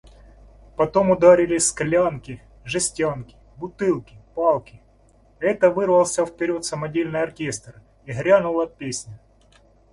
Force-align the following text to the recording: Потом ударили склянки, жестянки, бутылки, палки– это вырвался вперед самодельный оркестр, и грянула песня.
Потом 0.77 1.11
ударили 1.11 1.59
склянки, 1.59 2.41
жестянки, 2.65 3.35
бутылки, 3.57 4.17
палки– 4.33 4.81
это 5.39 5.69
вырвался 5.69 6.25
вперед 6.25 6.65
самодельный 6.65 7.21
оркестр, 7.21 7.83
и 8.05 8.11
грянула 8.11 8.65
песня. 8.65 9.19